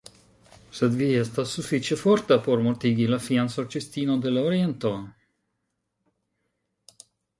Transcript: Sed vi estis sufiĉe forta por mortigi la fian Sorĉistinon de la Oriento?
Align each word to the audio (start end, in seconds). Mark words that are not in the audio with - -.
Sed 0.77 0.95
vi 1.01 1.09
estis 1.23 1.51
sufiĉe 1.57 1.97
forta 2.03 2.37
por 2.47 2.63
mortigi 2.67 3.07
la 3.11 3.19
fian 3.27 3.53
Sorĉistinon 3.57 4.25
de 4.25 4.33
la 4.37 4.47
Oriento? 4.53 4.95